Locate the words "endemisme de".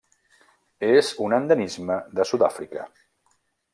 1.39-2.27